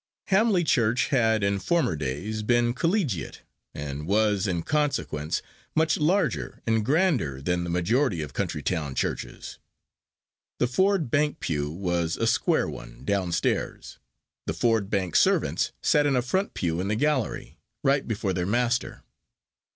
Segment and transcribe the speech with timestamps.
[0.29, 3.43] Hamley Church had, in former days, been collegiate,
[3.75, 5.43] and was, in consequence,
[5.75, 9.59] much larger and grander than the majority of country town churches.
[10.57, 13.99] The Ford Bank pew was a square one, downstairs;
[14.47, 18.47] the Ford Bank servants sat in a front pew in the gallery, right before their
[18.47, 19.03] master.